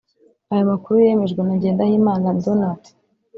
Aya 0.51 0.69
makuru 0.71 0.95
yemejwe 1.05 1.41
na 1.43 1.53
Ngendahimana 1.57 2.27
Donat 2.43 2.81